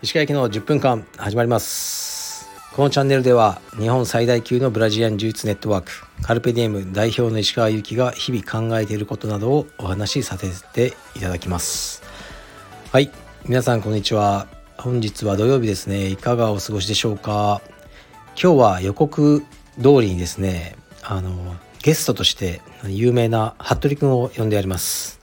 [0.00, 2.48] 石川駅の10分間始まります。
[2.76, 5.90] このチャンネルでは日本最大級のブラジリアン柔術ネットワーク
[6.22, 12.04] カルペディエム代表の石川祐希が日々考えていることなどをお話しさせていただきます。
[12.92, 13.10] はい。
[13.44, 14.46] 皆さんこんにちは。
[14.76, 16.06] 本日は土曜日ですね。
[16.06, 17.60] いかがお過ごしでしょうか？
[18.40, 19.42] 今日は予告
[19.82, 25.20] 通りにですねあのゲストとして有名な服部くんを呼んでやります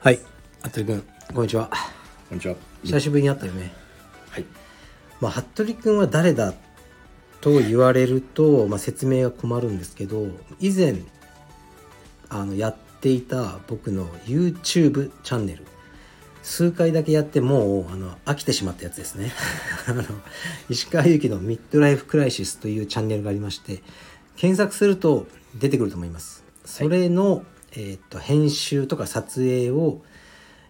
[0.00, 0.20] はい
[0.62, 1.68] 服部くんこんにちは
[2.28, 2.54] こんにちは。
[2.84, 3.72] 久しぶりに会ったよね
[4.30, 4.44] はい。
[5.20, 6.54] まあ、服部君は誰だ
[7.40, 10.28] と言われると、まあ、説明が困るんですけど
[10.60, 10.94] 以前
[12.28, 15.66] あのやっていた僕の YouTube チャンネル
[16.42, 19.32] 数回だけやってもうあの飽きてしまったやつですね
[19.88, 20.04] あの
[20.68, 23.82] 石川祐希のミッドライフクライシスというチャンネルがありまして
[24.36, 30.02] 検索すると出てくると思いますそれの、えーっと編集とか撮影を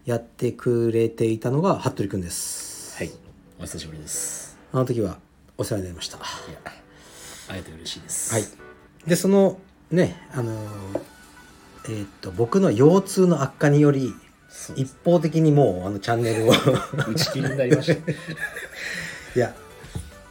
[0.04, 3.10] やってくれていたのが服部君ですはい。
[3.58, 4.58] お久しぶりです。
[4.72, 5.18] あの時は
[5.56, 6.18] お世話になりました。
[6.18, 6.26] いや、
[7.48, 8.34] 会えて嬉しいです。
[8.34, 8.44] はい。
[9.06, 9.58] で、その
[9.90, 11.00] ね、あのー
[11.84, 14.12] えーっと、僕の腰痛の悪化により、
[14.76, 16.52] 一方的にもうあのチャンネルを
[17.08, 17.92] 打ち切りになりました。
[19.34, 19.54] いや、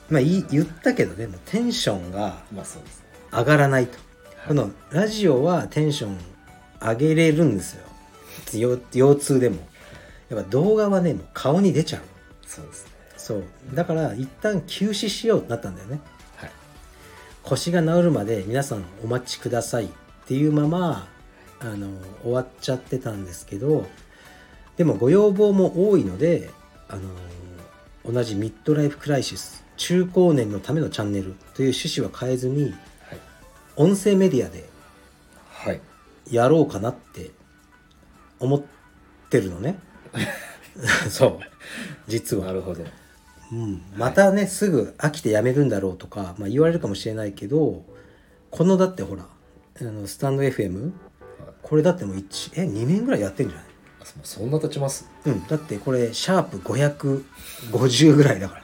[0.10, 3.01] まあいい言ったけどね、テンションがまあそうですね。
[3.32, 3.94] 上がらないと。
[3.94, 4.02] はい
[4.48, 6.18] このラジオはテンション
[6.82, 7.86] 上げれるんですよ。
[8.52, 9.58] 腰腰痛でも。
[10.30, 12.02] やっぱ動画はね、もう顔に出ちゃう。
[12.48, 12.92] そうですね。
[13.18, 13.44] そう。
[13.74, 16.00] だから一旦休止しようってなったんだよね。
[16.38, 16.52] はい。
[17.44, 19.90] 腰が治るまで皆さんお待ちくださいっ
[20.26, 21.08] ていうまま
[21.60, 21.88] あの
[22.24, 23.86] 終わっちゃってたんですけど
[24.78, 26.50] でもご要望も多いので
[26.88, 27.02] あの
[28.12, 32.91] 同じミッドライフクライシス中高年のためのチャンネルという趣旨は変えずにはい。
[33.82, 34.70] 音声メディアで
[35.50, 35.82] はい。
[36.30, 37.32] やろうかなって
[38.40, 38.62] 思っ
[39.30, 39.80] てるのね。
[41.10, 41.40] そう。
[42.08, 42.46] 実は。
[42.48, 42.84] なるほど。
[43.52, 47.84] うん、またね、すぐ飽きてやめるんだろうとか、まあ、言われるかもしれないけど
[48.50, 49.26] このだってほら
[49.82, 50.92] あのスタンド FM
[51.62, 53.66] これだってもう1え2年ぐらいやってんじゃない？
[54.24, 55.06] そんな経ちます？
[55.26, 55.46] うん。
[55.48, 58.64] だってこれシャープ550ぐらいだから。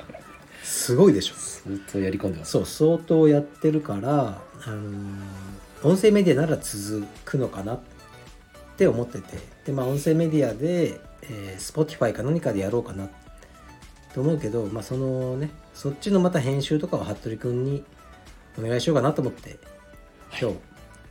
[0.64, 1.36] すごいでしょ。
[1.36, 2.52] 相当やり込んでます。
[2.52, 4.88] そう相当やってるから、あのー
[5.84, 7.80] 音声メディアなら続くのかなっ
[8.78, 9.38] て思ってて。
[9.66, 13.10] でまあ音声メディアで、えー、Spotify か何かでやろうかな
[14.16, 17.84] と思うけど、まあ、そのねそっちのまた編集とかを服部君に
[18.58, 19.60] お願いしようかなと思って
[20.42, 20.58] 今日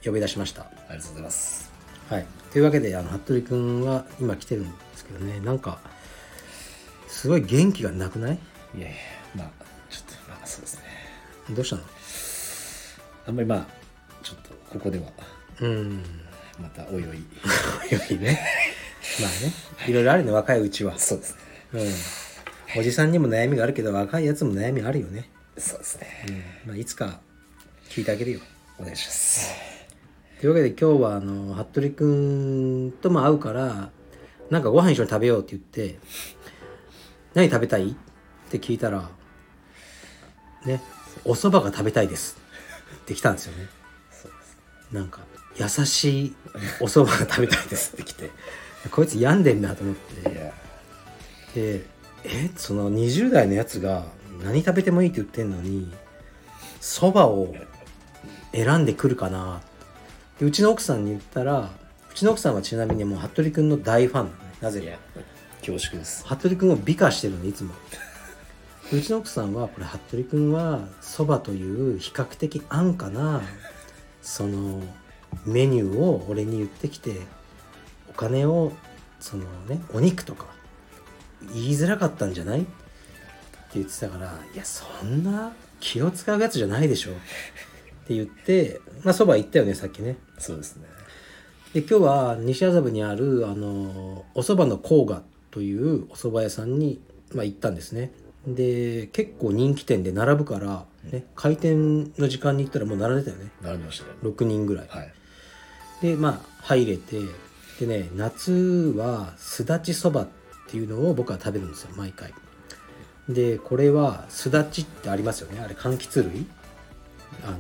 [0.05, 0.63] 呼び出しました。
[0.63, 1.71] ありがとうございます。
[2.11, 5.39] はい、というわけであの服部君は今来てるんですけどね。
[5.39, 5.79] なんか
[7.07, 8.39] すごい元気がなくない？
[8.77, 8.97] いやいや、
[9.37, 9.51] まあ、
[9.89, 10.83] ちょっと、まあそうですね。
[11.51, 11.83] どうしたの？
[13.27, 13.67] あんまりまあ、
[14.23, 15.07] ちょっと、ここでは、
[15.61, 16.03] うん
[16.61, 17.03] またおいおい。
[17.03, 17.13] よ
[18.11, 18.41] いね。
[19.21, 19.53] まあね、
[19.89, 20.99] いろいろあるね、若いうちは。
[20.99, 21.41] そうですね。
[22.75, 22.81] うん。
[22.81, 25.29] おじさんにも悩みがあるけど、若いやつも悩みあるよね。
[25.59, 26.07] そうですね。
[26.29, 26.69] うん。
[26.69, 27.21] まあ、いつか
[27.89, 28.41] 聞いてあげるよ。
[28.79, 29.51] お願いします。
[30.41, 33.91] というわけで今日は、あの、服部くんとも会うから、
[34.51, 35.99] なんかご飯一緒に食べようって言って、
[37.35, 37.91] 何食べたい？
[37.91, 39.11] って聞いたら、
[40.65, 40.81] ね、
[41.25, 42.37] お蕎麦が食べたいです
[43.07, 43.69] って来たんですよね。
[44.11, 44.59] そうです。
[44.93, 45.21] なんか、
[45.57, 46.37] 優しい
[46.81, 48.31] お蕎麦が食べたいですって 来て、
[48.91, 50.53] こいつ病んでんなと思って。
[51.55, 51.87] で
[52.25, 54.05] えその20代のやつが
[54.43, 55.91] 何食べてもいいって言ってんのに
[56.81, 57.55] そばを
[58.53, 59.63] 選んでくるかな
[60.39, 61.71] でうちの奥さんに言ったら
[62.11, 64.99] うちの奥さんはちなみにもう服部君の大ファンなのねないぜや、
[65.61, 66.27] 恐縮です。
[66.27, 67.75] 服部君を美化してるのいつも
[68.93, 73.43] うちの奥さんはこれ服部君はそばという比較的安価な
[74.23, 74.83] その
[75.45, 77.21] メニューを俺に言ってきて
[78.09, 78.73] お金を
[79.19, 80.47] そのねお肉とか
[81.53, 82.63] 言いづらかったんじゃない？
[82.63, 82.71] って
[83.75, 87.11] 言ってたからいやそんな気を使うやつじゃないでしょ。
[87.11, 87.15] っ
[88.07, 90.17] て言ってまあそば行ったよねさっきね。
[90.39, 90.87] そうですね。
[91.75, 97.01] で今日は西麻布にあるあのお蕎麦の甲賀というお蕎麦屋さんに、
[97.35, 98.13] まあ、行ったんですね
[98.47, 104.11] で結構人気店で並ぶから、ね、開店の時間に行ったらもう並んでたよね並びましたね。
[104.23, 105.13] 6人ぐらいはい。
[106.01, 107.21] でまあ入れて
[107.81, 110.29] でね夏はすだちそばっ
[110.69, 112.33] ていうのを僕は食べるんですよ毎回
[113.29, 116.47] でこれはすだちってありますよねあれ柑橘類
[117.45, 117.59] あの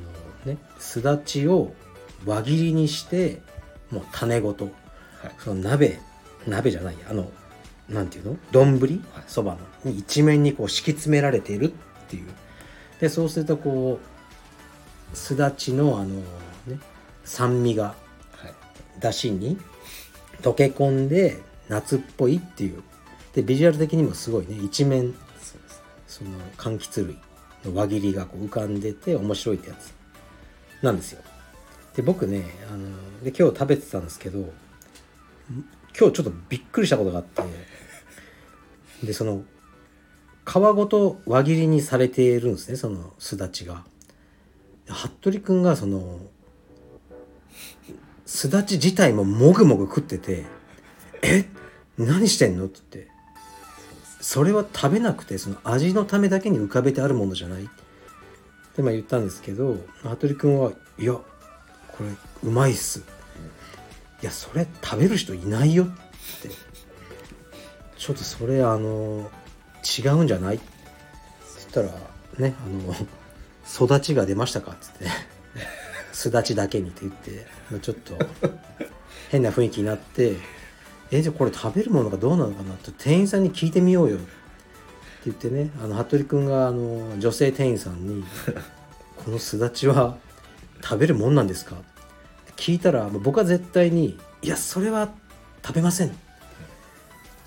[0.52, 1.74] ねすだちを
[2.24, 3.40] 輪切りにして
[3.90, 4.72] もう種ごとはい。
[5.38, 5.98] その鍋
[6.46, 7.30] 鍋じゃないあの
[7.88, 8.36] なんていうの？
[8.50, 9.04] 丼？
[9.26, 9.52] そば
[9.84, 11.70] のに一面にこう敷き詰められているっ
[12.08, 12.26] ていう。
[13.00, 14.00] でそうするとこ
[15.12, 16.20] うすだちのあの
[16.66, 16.80] ね
[17.24, 17.94] 酸味が
[18.32, 18.54] はい。
[19.00, 19.58] 出汁に
[20.40, 21.38] 溶け込んで
[21.68, 22.82] 夏っぽいっていう。
[23.34, 24.58] でビジュアル的にもすごいね。
[24.62, 25.14] 一面
[26.06, 27.18] その柑橘類
[27.64, 29.94] の輪切りがこう浮かんでて面白いってやつ。
[30.82, 31.22] なんですよ。
[31.94, 32.88] で僕ねあの
[33.22, 34.52] で今日食べてたんですけどん
[35.98, 37.42] 今日ちょっとびっくりしたことがあって
[39.04, 39.42] でその
[40.46, 43.84] 皮ごと輪切りにされているんですねそのすだちが。
[44.86, 46.20] で服部君がその
[48.24, 50.44] すだち自体ももぐもぐ食ってて
[51.22, 51.46] 「え？
[51.98, 53.10] 何してんの?」って言って
[54.20, 57.64] それは食べなくてその味のためだけに浮かべてあるものじゃない。
[57.64, 57.66] っ
[58.76, 61.24] て言ったんですけど服部君はいやこ
[62.00, 62.10] れ
[62.44, 63.02] うまいっす
[64.22, 65.94] いやそれ食べる人いないよって
[67.96, 69.30] ちょっとそれあの
[69.98, 70.56] 違うんじゃない？
[70.56, 70.64] って
[71.74, 72.00] 言ったら
[72.38, 72.94] ねあの
[73.86, 74.72] 育ちが出ましたか？
[74.72, 75.06] っつって
[76.12, 77.46] すだちだけにって言って。
[77.82, 78.16] ちょっと
[79.30, 80.36] 変な雰囲気になって
[81.10, 82.74] えじゃあこれ食べるものがどうなのかな？
[82.74, 84.26] って店員さんに聞いてみようよって
[85.26, 85.70] 言ってね。
[85.82, 88.24] あの服部君があの女性店員さんに
[89.24, 90.16] 「このすだちは
[90.80, 91.76] 食べるもんなんですか?」
[92.56, 95.10] 聞いたら僕は絶対に「いやそれは
[95.64, 96.12] 食べません」っ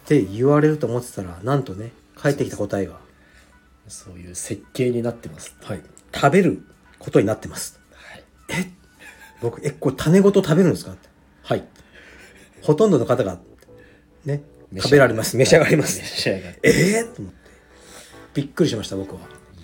[0.06, 3.00] て言われると思ってたらなんとね返ってきた答えが。
[3.88, 5.82] そういう設計になってます「はい、
[6.14, 6.62] 食べる
[7.00, 8.24] ことになってます」はい。
[8.60, 8.72] え？
[9.42, 10.96] 僕えこれ種ごと食べるんですか？
[11.42, 11.64] はい。
[12.62, 13.40] ほとんどの方が
[14.26, 14.44] ね
[14.78, 15.38] 食べられます。
[15.38, 16.70] 召し上がります召し上がってえ
[17.00, 17.04] え？
[17.06, 17.40] と思って。
[18.36, 19.22] びっくりしました僕は。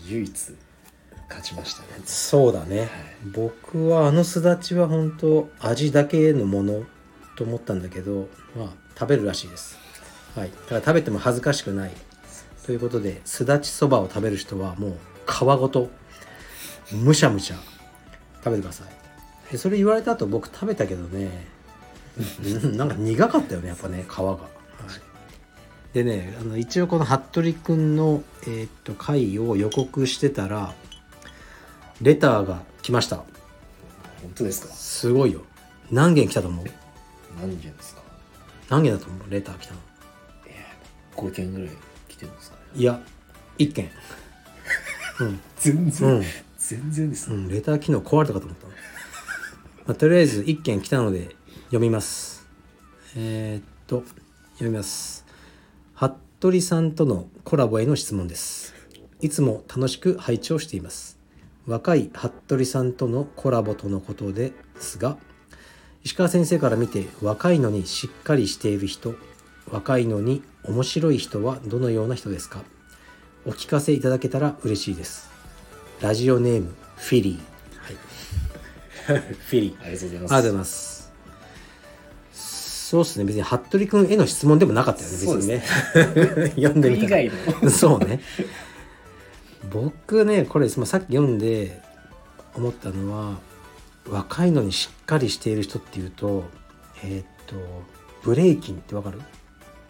[0.08, 0.32] 唯一
[1.28, 1.88] 勝ちましたね。
[2.06, 2.90] そうだね、
[3.34, 6.84] 僕はあのすだちは本当味だけのもの
[7.36, 9.78] と思ったんだけどまあ食べるらしいです。
[10.36, 10.52] はい。
[10.52, 11.92] だから食べても恥ずかしくない。
[12.66, 15.90] ということですだちそばを食べる人はもう皮ごと
[16.92, 17.58] むしゃむしゃ
[18.44, 19.52] 食べてください。
[19.52, 21.48] でそれ言われた後僕食べたけどね
[22.44, 24.38] うん なんか苦かったよねやっぱね皮が、はい。
[25.94, 30.74] でねあの一応この服部くんの、えーっと回を予告してたら
[32.02, 33.18] レターが来ました。
[33.18, 33.26] 本
[34.36, 34.74] 当ですか？
[34.74, 35.42] すごいよ。
[35.92, 36.66] 何件来たと思う？
[37.40, 38.02] 何件ですか？
[38.70, 39.30] 何件だと思う？
[39.30, 39.80] レター来たの。
[41.16, 41.70] 5件ぐらい
[42.10, 42.62] 来てるんですかね。
[42.76, 43.00] いや
[43.58, 43.90] 1件。
[45.22, 46.24] う ん全然、うん。
[46.58, 48.74] 全然ですね、うん、レター機能壊れたかと思った、ま
[49.90, 51.36] あ、とりあえず1件来たので
[51.68, 52.46] 読みます。
[53.16, 54.04] えーっと
[54.56, 55.24] 読みます。
[55.96, 58.74] 服部さんとのコラボへの質問です。
[59.22, 61.15] いつも楽しく拝聴しています
[61.68, 65.18] 若い服部さんとのコラボとのことですが
[66.04, 69.16] 石川先生から見て若いのにしっかりしている人
[69.72, 72.62] 若いのに面白い人はどのような人ですか？
[73.48, 75.30] お聞かせいただけたら嬉しいです。
[76.02, 79.84] ラジオネームフィリー、はい、 フィリー。
[79.84, 80.20] ありがとうございます。
[80.20, 81.12] ありがとうございます。
[82.90, 83.26] そうですね。
[83.26, 85.48] 別に服部君への質問でもなかったよね別に。
[85.48, 85.64] ね。
[86.56, 87.10] 読んでみた。
[87.16, 87.70] ら以外の。
[87.74, 88.22] そうね
[89.72, 91.82] 僕ねこれまあさっき読んで
[92.56, 93.38] 思ったのは
[94.08, 96.44] 若いのにしっかりしている人っていうと
[97.04, 97.56] えーっと
[98.24, 99.22] ブレイキンってわかる？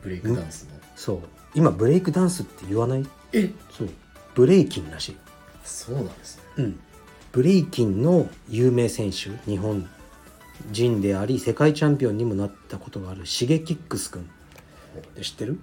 [0.02, 0.80] ブレイクダンスの。
[0.96, 1.20] そう。
[1.54, 3.06] 今ブレイクダンスって言わない？
[3.34, 3.50] え？
[3.72, 3.90] そう。
[4.34, 5.18] ブレイキンらしい。
[5.64, 6.44] そうなんですね。
[6.58, 6.80] うん、
[7.32, 9.90] ブレイキンの有名選手日本
[10.72, 14.30] 人であり世界チャンピオンにもなったことがあるシゲキックス君。
[15.22, 15.60] 知ってる？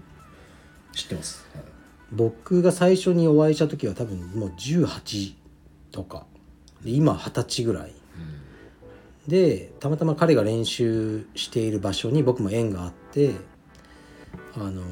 [0.94, 1.64] 知ってます、はい
[2.12, 5.34] 僕が最初にお会いした時は多分もう18
[5.90, 6.26] とか。
[6.84, 7.92] で今二十歳ぐらい。
[9.28, 13.30] でたまたま彼が練習している場所に僕も縁があって
[14.56, 14.82] あの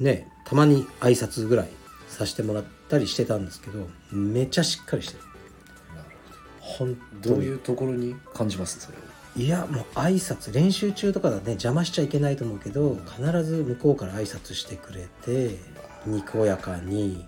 [0.00, 1.68] ねたまに挨拶ぐらい
[2.08, 5.20] させてもらったりしてたんですけどめちゃしっかりしてる。
[6.58, 7.34] 本ほ当に。
[7.34, 8.80] どどういうところに感じます？
[8.80, 9.00] それを
[9.34, 15.58] いやもう挨拶練習中とかだね邪魔しちゃいけないと思うけど必ず向こうから挨拶してくれて
[16.06, 17.26] にこやかに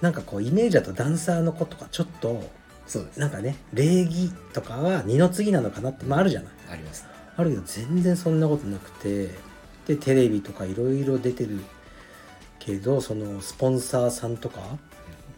[0.00, 2.42] なんかこうイメージだとダンサーの子とかちょっと
[2.86, 3.20] そうです。
[3.20, 6.52] なんかね礼儀とかは二の次なのかなって、まあ、あるじゃない。
[6.72, 7.04] あります。
[7.04, 9.30] ねあるけど全然そんなことなくて
[9.86, 11.60] でテレビとかいろいろ出てる
[12.58, 14.60] けどそのスポンサーさんとか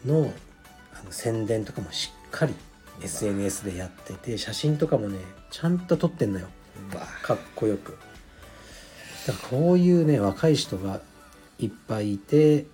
[0.04, 0.32] の
[0.94, 2.54] あの宣伝とかもしっかり
[3.02, 5.18] SNS でやってて写真とかもね
[5.50, 6.46] ちゃんと撮ってんのよ。
[6.92, 7.96] うわかっこよく。
[9.26, 11.00] だからこういうね若い人が
[11.66, 12.66] いっぱいいて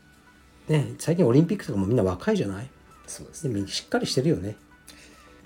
[0.68, 2.70] ね最近オリンピックとかもみんな若いじゃない？
[3.06, 4.56] そうですでもしっかりしてるよね。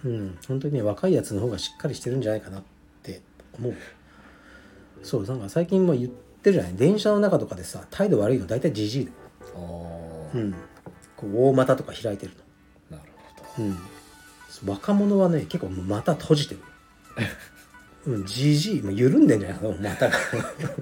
[0.05, 2.63] うん本当にね若いやつの方がしっかりしてるんじゃないかなっ
[3.03, 3.21] て
[3.59, 3.75] 思う。
[5.03, 6.75] そうなんか最近も言ってるじゃない？
[6.75, 9.09] 電車の中とかでさ態度悪いの大体じじい
[10.35, 10.55] うん。
[11.17, 12.33] こう大股とか開いてる
[12.91, 13.03] なる
[13.57, 13.63] ほど。
[13.65, 13.79] のうん。
[14.67, 16.61] 若者はね結構股閉じてる
[18.07, 20.11] うん GG もう緩んでんじゃないかなまた。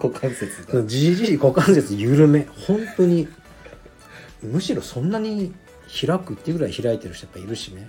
[0.03, 0.81] 股関節が。
[0.83, 2.47] GG 股関節緩め。
[2.67, 3.29] 本当に
[4.43, 5.55] むしろそんなに
[6.07, 7.87] 開くっていうぐらい開いてる人やっぱいるしね。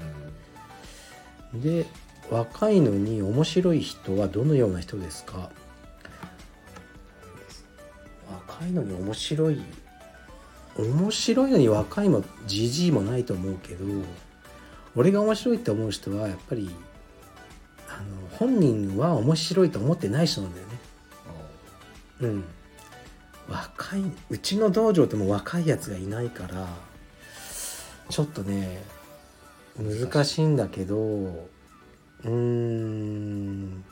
[1.53, 1.85] で
[2.29, 5.49] 若いのに面白い人はどのような人ですか？
[8.29, 9.61] 若いのに面白い
[10.77, 13.85] 面白いのに若いもじじいもないと思うけど
[14.95, 16.69] 俺が面白いって思う人はやっぱり
[17.97, 20.73] あの本人は面白いと思ってない人なんだよね。
[22.21, 22.43] うん。
[23.49, 26.67] 若いうちの道場ってもう若いやつがいないから
[28.09, 28.81] ちょっとね
[29.77, 33.83] 難しいんだけどうーん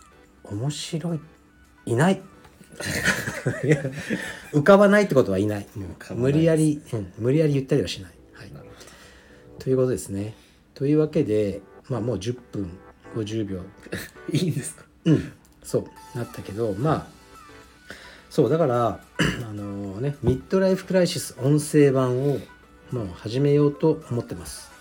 [0.43, 1.19] 面白い
[1.85, 2.21] いない。
[4.53, 5.67] 浮かばないってことはいない。
[6.15, 8.51] 無理やり、うん、無理やり言ったりはしない、はい、
[9.57, 10.35] ということですね。
[10.75, 12.77] というわけでまあもう10分
[13.15, 13.57] 50秒。
[13.57, 13.63] ど
[14.31, 14.83] いいんですか？
[15.05, 15.33] うん。
[15.63, 16.17] そう。
[16.17, 17.07] なったけどまあ
[18.29, 18.99] そうだから
[19.47, 22.39] あのねミッドライフクライシス音声版を
[22.91, 24.71] もう始めようと思ってます、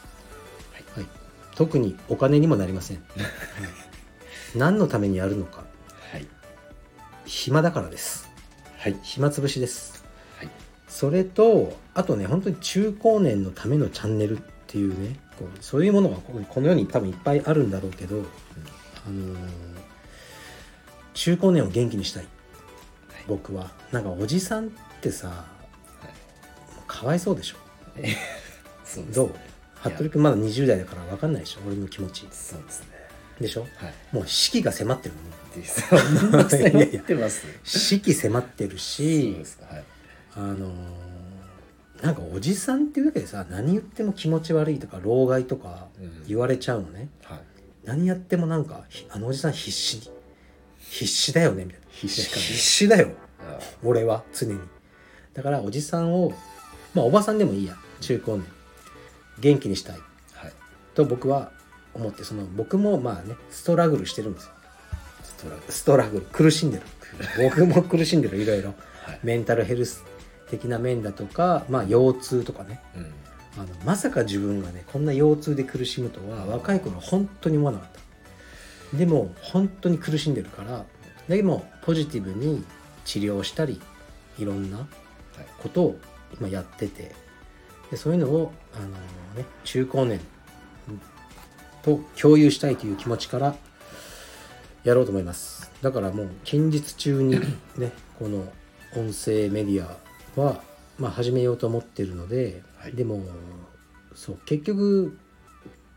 [0.94, 1.06] はい。
[1.54, 3.26] 特にお金にもなりません、はい。
[4.56, 5.64] 何のためにやるのか。
[6.12, 6.26] はい。
[7.26, 8.28] 暇だからです。
[8.78, 8.98] はい。
[9.02, 10.04] 暇つぶしです。
[10.38, 10.50] はい。
[10.88, 18.16] それとあとね本当に中高年のためのチャンネルっていうねこうそういうものがここの世に多分いっぱいあるんだろうけど、
[19.06, 19.36] あのー
[21.14, 22.26] 中高年を元気にしたい。
[23.26, 23.70] 僕は。
[23.92, 26.12] なんかおじさんってさはい。
[26.86, 27.56] かわいそうでしょ？
[28.84, 29.28] そうですどう？
[29.30, 29.34] ね
[29.82, 31.60] 服部君まだ20代だから分かんないでしょ？
[31.66, 32.26] 俺の気持ち。
[32.30, 32.86] そうですね。
[33.40, 33.62] でしょ？
[33.62, 33.70] はい。
[34.12, 35.24] もう四季が迫ってるもん。
[35.64, 37.46] 迫 ってます。
[37.64, 39.84] 四季迫ってるそうしですかはい。
[40.36, 41.17] あのー
[42.02, 46.26] なんかおじさんっていうだけでさ何言っても気持ち悪いとか老害とかうん。
[46.26, 47.38] 言われちゃうのね、はい。
[47.84, 50.10] 何やってもなんかひあのおじさん必死
[50.78, 51.86] 必死だよねみたいな。
[51.90, 53.10] 必死必死だよ。
[53.40, 54.58] あ俺は常に。
[55.34, 56.32] だからおじさんを
[56.94, 58.46] まあおばさんでもいいや中高年。
[59.40, 59.96] 元気にしたい。
[60.34, 60.52] はい。
[60.94, 61.50] と僕は
[61.94, 64.52] 思ってその僕もまあねストラグルしてるんですよ。
[65.22, 66.26] ストラグストラグル。
[66.26, 66.82] 苦しんでる。
[67.42, 68.74] 僕も苦しんでるいろいろ。
[69.02, 69.20] はい。
[69.24, 70.04] メンタルヘルス
[70.50, 72.80] 的な面だとかまあ腰痛とかね。
[72.96, 73.12] うん。
[73.56, 77.88] あのまさか自分がねこんな腰痛で苦しむとは若い頃本当に思わなかっ
[78.92, 78.96] た。
[78.96, 80.84] でも本当に苦しんでるから
[81.28, 82.64] でもポジティブに
[83.04, 83.80] 治療したり
[84.38, 84.88] いろんなはい。
[85.58, 85.98] ことを
[86.38, 87.14] 今やってて
[87.90, 90.20] でそういうのをあの、ね、中高年
[91.82, 93.56] と共有したいという気持ちから
[94.84, 95.70] やろうと思います。
[95.82, 97.38] だからもう近日中に
[97.76, 98.52] ね この
[98.96, 99.96] 音声メディア
[100.38, 100.62] は、
[100.98, 102.92] まあ、始めようと思ってるので、はい。
[102.92, 103.22] でも
[104.14, 105.18] そう結局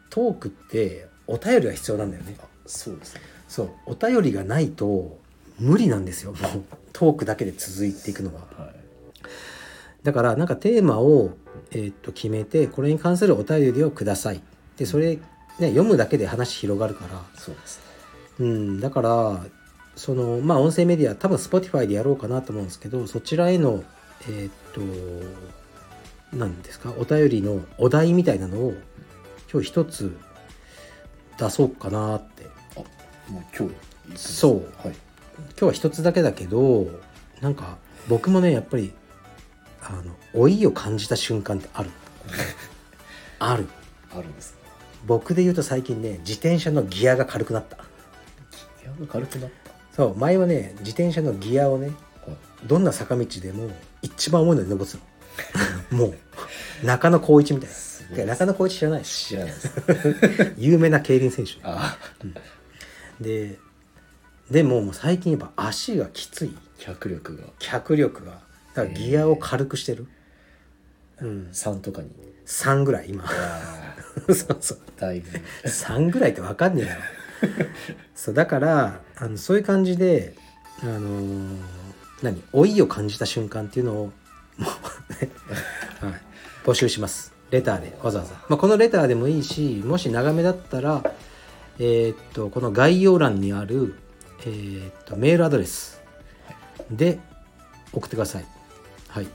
[0.10, 2.36] トークってお便りが必要なんだよね。
[2.39, 3.21] あそうですね。
[3.48, 5.19] そうお便りがないと
[5.60, 6.31] 無理なんですよ。
[6.33, 8.41] もうトークだけで続いていくのは。
[8.57, 8.75] はい。
[10.03, 11.31] だからなんかテーマを、
[11.71, 14.41] えーっと決めてこれに関するお便りをください。
[14.77, 15.21] でそれ、ね、
[15.60, 17.83] 読むだけで話広がるから、そうですね。
[18.39, 19.45] うん、だから
[19.95, 23.83] そのまあ音声メディア多分 Spotify でやろうかなと思うんですけどそちらへの
[24.30, 24.82] えーっと
[26.36, 26.94] 何ですか？
[26.98, 28.74] お便りのお題みたいなのを
[29.51, 30.16] 今日一つ
[31.38, 32.48] 出そうかなって。
[32.75, 32.80] あ
[33.32, 34.54] もう今日そう。
[34.54, 34.66] はい。
[34.88, 34.96] 今
[35.60, 36.88] 日は一つだけだけど
[37.42, 38.94] なんか僕もねやっぱり
[39.82, 41.90] あの老いを感じた瞬間ってある。
[43.40, 43.68] ある。
[44.13, 44.60] あるんですか？
[45.06, 47.78] 僕で言うと最近ね自転車のギアが軽くなった。
[47.78, 49.50] ギアが軽くなっ
[49.96, 51.92] そう前はね自転車のギアをね
[52.65, 53.70] どんな坂道でも
[54.01, 55.00] 一番重いのに登の。
[55.98, 57.70] もう中野浩一みたい
[58.25, 58.34] な。
[58.34, 59.72] 中野浩一知らないし知らないです。
[60.58, 61.53] 有名な競輪選手。
[61.63, 61.98] あ
[63.20, 63.58] で
[64.50, 66.58] でももう最近やっぱ足がきつい。
[66.77, 67.44] 脚力が。
[67.60, 68.41] 脚力が。
[68.74, 70.08] だからギアを軽くしてる、
[71.20, 72.10] うん、3とかに。
[72.46, 73.24] 3ぐらい今。
[73.25, 73.96] あ
[74.34, 74.80] そうそう。
[75.00, 75.30] だいぶ。
[75.63, 77.01] 3ぐらいって分かんねえだろ
[78.13, 80.36] そうだからあのそういう感じで
[80.84, 81.81] あのー
[82.22, 84.12] 何老いを感じた瞬間っていうのをも
[84.58, 84.63] う
[85.13, 85.30] ね、
[86.00, 86.22] はい、
[86.63, 87.34] 募集します。
[87.50, 91.04] レターでわざわざ、まあ、このレターでもいいしもし長めだったら
[91.80, 93.96] えーっとこの概要欄にある、
[94.42, 96.01] えーっとメールアドレス
[96.90, 97.20] で
[97.92, 98.46] 送ってください。
[99.10, 99.28] はい。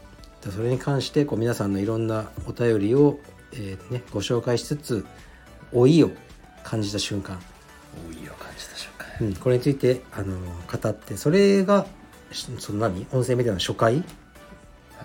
[0.42, 3.18] でそれに関してこう皆さんのいろんなお便りを、
[3.52, 5.06] えーね、ご紹介しつつ
[5.72, 6.10] 老いを
[6.62, 7.38] 感じた瞬間、
[8.10, 9.26] 多いを感じた瞬間。
[9.26, 11.88] うん、これについてあの語ってそれがし
[12.32, 13.06] その何？
[13.12, 14.02] 音声メディアの初回？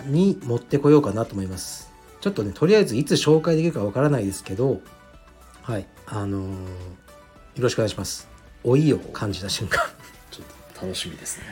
[0.06, 1.92] に持ってこようかなと思います。
[2.22, 4.80] ちょっとねとりあえずいつ紹介できるかわからないですけど
[5.63, 6.51] はいあのー
[7.56, 8.30] よろしくお願いします。
[8.63, 9.84] 老いを感じた瞬間。
[10.82, 11.46] 楽しみですね。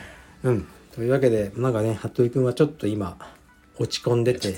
[0.44, 0.66] うん。
[0.94, 3.18] というわけでなんかね服部君はちょっと今
[3.78, 4.56] 落ち込んでて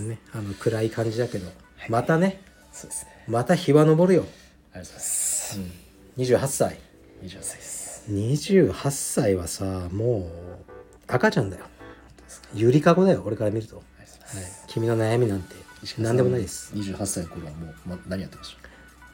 [0.00, 1.50] ねあの暗い感じだけど、
[1.88, 2.42] またね
[2.72, 3.24] そうですね。
[3.28, 4.26] また日は昇るよ、
[4.72, 5.60] ありがとうございます、
[6.18, 6.78] 28歳。
[7.22, 10.72] 28歳です28歳はさもう
[11.06, 11.64] 赤ちゃんだよ。
[12.54, 13.84] ゆりかごだよ俺から見ると、はい、
[14.66, 15.54] 君の悩みなんて
[15.98, 16.72] 何でもないです。
[16.74, 18.68] 28歳の頃はもう、ま、何やってました？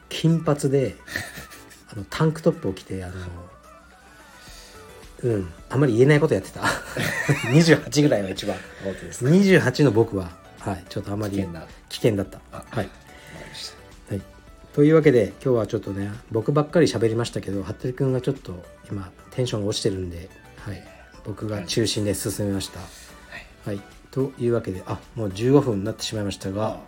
[0.09, 0.95] 金髪で
[1.91, 3.13] あのタンクトップを着てあの
[5.23, 6.61] うんあんまり言えないことやってた。
[7.51, 11.65] 28ぐらいは一番本当ですか？28の僕ははいちょっとあんまり危険な。
[11.89, 12.39] 危険だった。
[12.51, 12.89] はい、
[14.79, 20.29] というわけで今日はちょっとね僕ばっかり喋りましたけど服部君がちょっと今テンションが落ちてるんで、
[20.61, 20.81] はい、
[21.25, 23.81] 僕が中心で進めました、はい。
[24.09, 26.79] というわけであもう15分になってしまいましたが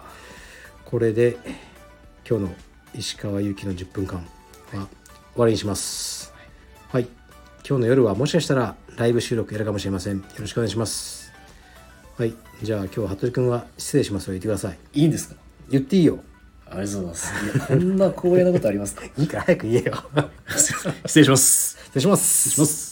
[0.85, 1.35] これで
[2.25, 2.55] 今日の
[2.95, 4.23] 石川祐希の10分間は
[4.71, 4.87] 終
[5.35, 6.33] わりにします。
[6.87, 7.09] はい。
[7.67, 10.19] 今日の夜はもしかしたらライブ収録やるかもしれません。
[10.19, 11.33] よろしくお願いします。
[12.17, 12.33] はい。
[12.63, 14.27] じゃあ今日は服部君は失礼します。
[14.27, 14.77] と言ってください。
[14.93, 15.35] いいんですか？
[15.69, 16.23] 言っていいよ
[16.71, 17.33] ありがとうございます。
[17.45, 19.03] いやこんな光栄なことありますか？
[19.17, 20.03] いいから早く言えよ。
[21.05, 21.77] 失礼します。
[21.77, 22.49] 失礼します。
[22.49, 22.90] 失礼します